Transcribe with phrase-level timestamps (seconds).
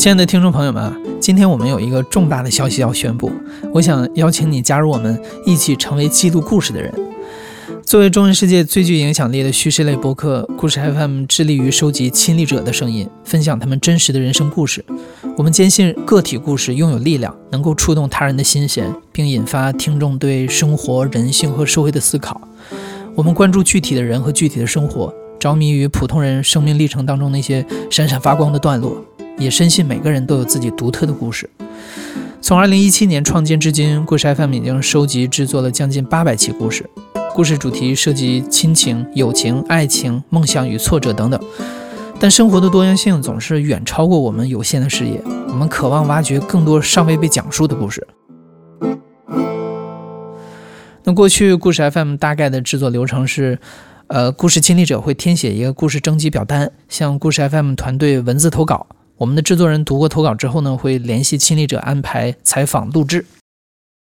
[0.00, 0.90] 亲爱的听众朋友们，
[1.20, 3.30] 今天我们有一个重大的消息要宣布，
[3.70, 6.90] 我想邀请你加入我们，一起成为记录故事的人。
[7.84, 14.82] 作为中文世界最具影响力的叙事类播客，故事 FM 致力于收集亲历者的声音，分享他们真实的人生故事。
[15.36, 22.40] 我们坚信个体故事拥有力量，能够触动他人的心弦，并引发听众对生活、人性和社会的思考。
[23.14, 29.04] 我们关注具体的人和具体的生活，着迷于普通人生命历程当中那些闪闪发光的段落。
[29.40, 31.48] 也深信每个人都有自己独特的故事。
[32.42, 36.88] 从2017年创建至今，故事 FM 已经收集制作了将近800期故事。
[37.34, 41.40] 故事主题涉及亲情、友情、爱情、梦想与挫折等等。
[42.18, 45.22] 但生活的多样性总是远超过我们有限的视野。
[45.48, 48.06] 我们渴望挖掘更多尚未被讲述的故事。
[51.02, 53.58] 那过去故事 FM 大概的制作流程是：
[54.08, 58.86] 呃，故事亲历者会填写一个故事征集表单，向故事 FM 团队文字投稿。
[59.20, 63.26] 我们的制作人读过投稿之后呢，会联系亲历者安排采访录制。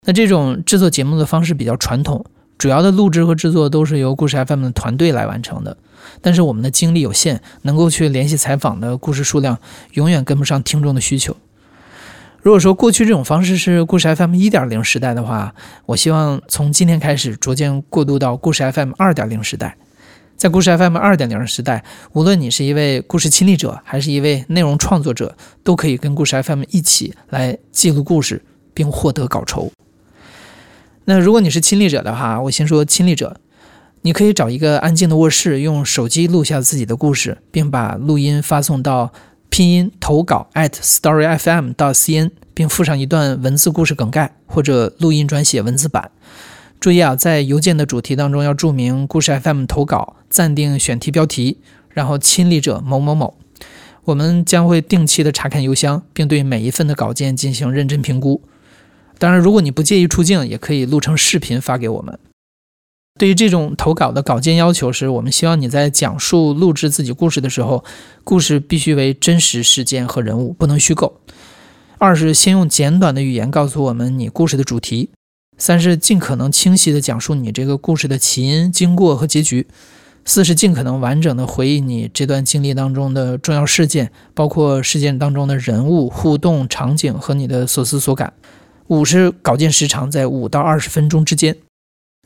[0.07, 2.25] 那这种制作节目的方式比较传统，
[2.57, 5.77] 主要的录制和制作都是由故事 FM 的团队来完成的。
[6.23, 9.59] 但是我们的精力有限，能够去联系采访的故事数量
[9.95, 11.37] 永远跟不上听众的需求。
[12.41, 15.53] 如果说过去这种方式是故事 FM 1.0时代的话，
[15.87, 19.77] 我希望从今天开始逐渐过渡到故事 FM 2.0时代。
[20.41, 29.71] 在故事 FM 二点零时代，无论你是一位故事亲历者，还是一位内容创作者，都可以跟故事 FM 一起来记录故事，并获得稿酬。
[31.05, 33.37] 那如果你是亲历者的话，我先说亲历者，
[34.01, 39.13] 你可以找一个安静的卧室，用手机录下自己的故事，并把录音发送到
[39.51, 46.11] 拼音投稿 at storyfm 到 cn，并附上一段文字故事梗概或者录音转写文字版。
[46.81, 51.59] 注意啊，在邮件的主题当中要注明“故事 FM 投稿”，暂定选题标题，
[51.91, 53.37] 然后亲历者某某某。
[54.05, 58.41] 我们将会定期的查看邮箱，并对每一份的稿件进行认真评估。
[59.19, 62.19] 当然，如果你不介意出镜，也可以录成视频发给我们。
[63.19, 67.85] 对于这种投稿的稿件要求是，我们希望你在讲述录制自己故事的时候，
[68.25, 71.21] 故事必须为真实事件和人物，不能虚构。
[71.99, 75.11] 二是先用简短的语言告诉我们你故事的主题。
[75.59, 79.67] 三是尽可能清晰地讲述你这个故事的起因、经过和结局；
[80.33, 88.33] 四是尽可能完整地回忆你这段经历当中的重要事件，包括事件当中的人物、互动场景和你的所思所感；
[88.87, 91.55] 五是稿件时长在五到二十分钟之间；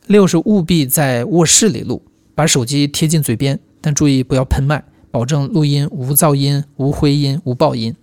[0.05, 2.03] 六是务必在卧室里录，
[2.35, 7.95] 把手机贴近嘴边，但注意不要喷麦，保证录音无噪音、无回音、无爆音。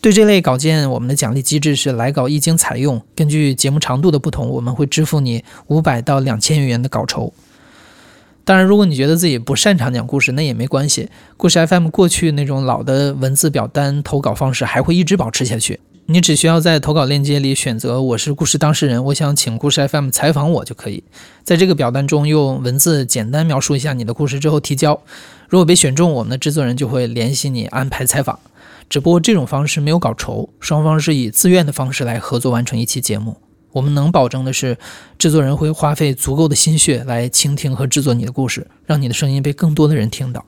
[0.00, 7.34] 对这类稿件，我们的奖励机制是来稿一经采用，根据节目长度的不同，我们会支付你五百到两千元的稿酬。
[8.46, 11.08] 当然，如果你觉得自己不擅长讲故事，那也没关系。
[11.38, 15.80] 故事 FM 过去那种老的文字表单投稿方式还会一直保持下去。
[16.06, 21.02] 你只需要在投稿链接里选择“我是故事当事人，我想请故事 FM 采访我”就可以。
[21.42, 25.00] 在这个表单中用文字简单描述一下你的故事之后提交。
[25.48, 28.38] 如果被选中，我们的制作人就会联系你安排采访。
[28.90, 33.38] 只不过这种方式没有稿酬，双方是以自愿的方式来合作完成一期节目。
[33.74, 34.78] 我们能保证的是，
[35.18, 40.46] 制作人会花费足够的心血来倾听和制作你的故事，让你的声音被更多的人听到。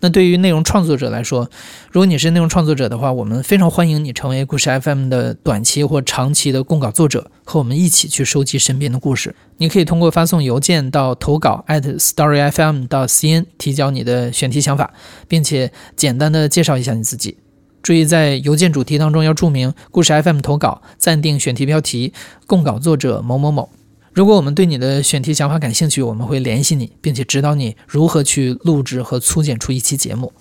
[0.00, 1.48] 那对于内容创作者来说，
[1.90, 9.34] 如果你是内容创作者的话，我们非常欢迎你成为故事 FM 的短期或长期的供稿作者，和我们一起去收集身边的故事。
[9.56, 14.92] 你可以通过发送邮件到投稿 at storyfm 到 cn 提交你的选题想法，
[15.26, 17.38] 并且简单的介绍一下你自己。
[17.84, 22.14] 注意在邮件主题当中要注明故事 FM 投稿，暂定选题标题，
[22.46, 23.68] 供稿作者某某某。
[24.14, 30.32] 如果我们对你的选题想法感兴趣，我们会联系你，并且指导你如何去录制和粗剪出一期节目。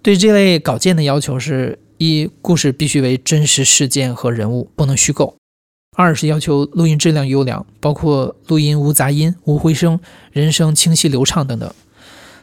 [0.00, 5.36] 对这类稿件的要求是：一、故事必须为真实事件和人物，不能虚构；
[5.94, 10.00] 二是要求录音质量优良，包括录音无杂音、无回声、
[10.32, 11.70] 人声清晰流畅等等。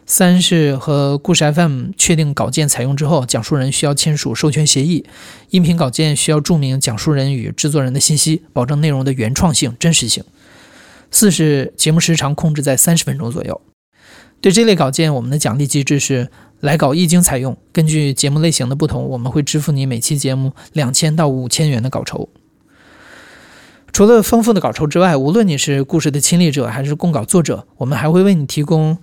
[0.06, 5.06] 三是和故事 FM 确定稿件采用之后，讲述人需要签署授权协议。
[5.50, 10.24] 音频稿件需要注明讲述人与制作人的信息，保证内容的原创性、真实性。
[11.10, 13.62] 四是节目时长控制在三十分钟左右。
[14.42, 16.30] 对这类稿件，我们的奖励机制是
[16.60, 22.28] 来稿一经采用，根据节目类型的不同，我们会支付你每期节目两千到五千元的稿酬。
[23.94, 28.98] 除了丰富的稿酬之外，无论你是故事的亲历者还是供稿作者，我们还会为你提供。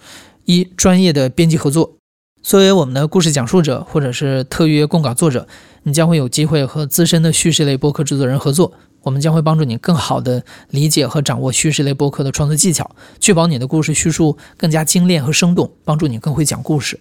[0.45, 1.97] 一专业的编辑合作，
[2.43, 5.47] 作为我们的故事讲述者或者是特约供稿作者，
[5.85, 8.73] 你将会有机会和资深的叙事类播客制作人合作。
[9.03, 17.01] 我们将会帮助你更好地理解和掌握叙事类播客的创作技巧，确保你的故事叙述更加精炼和生动，帮助你更会讲故事。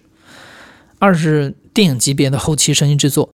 [0.98, 3.30] 二是电影级别的后期声音制作，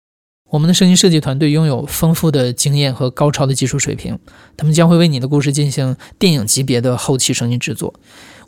[0.50, 4.18] 我们的声音设计团队拥有丰富的经验和高超的技术水平，
[4.56, 7.94] 他们将会为你的故事进行电影级别的后期声音制作。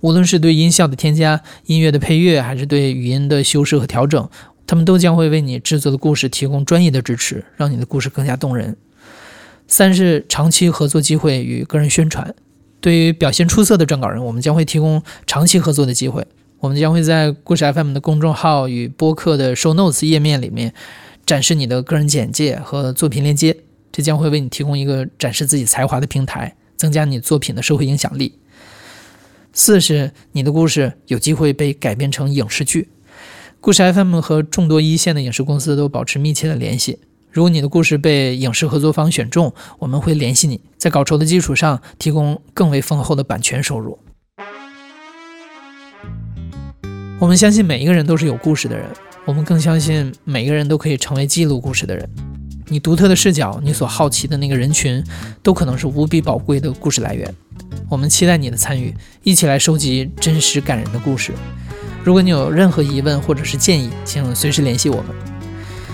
[0.06, 4.30] 无论是对音效的添加、音乐的配乐，还是对语音的修饰和调整，
[4.68, 8.78] 他们都将会为你制作的故事提供专业的支持，让你的故事更加动人。
[9.68, 12.36] 三是长期合作机会与个人宣传。
[12.80, 16.24] 对于表现出色的撰稿人，我们将会提供长期合作的机会。
[16.60, 20.72] 我们将会在故事 FM 的公众号与播客的 Show Notes 页面里面。
[21.26, 23.58] 展示你的个人简介和作品链接，
[23.92, 28.38] 这将会为你提供一个展示自己才华的平台，增加你作品的社会影响力。
[29.58, 32.90] 四是你的故事有机会被改编成影视剧。
[33.62, 37.00] 故事 FM 和众多一线的影视公司都保持密切的联系。
[37.32, 43.98] 如果你的故事被影视合作方选中，我们会联系你，在稿酬的基础上提供更为丰厚的版权收入。
[47.22, 48.86] 我们相信每一个人都是有故事的人。
[49.24, 52.10] 我们更相信每一个人都可以成为记录故事的人。
[52.68, 55.04] 你独特的视角，你所好奇的那个人群，
[55.44, 57.34] 都可能是无比宝贵的故事来源。
[57.90, 61.32] 我们期待你的参与，一起来收集真实感人的故事。
[62.04, 65.06] 如果你有任何疑问或者是建议，请随时联系我们。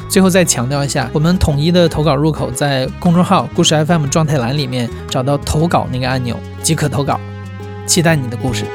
[0.10, 7.20] 最后再强调一下，我们统一的投稿入口在公众号“故事 FM” 状态栏里面找到投稿那个按钮即可投稿。
[7.88, 8.66] 期待你的故事。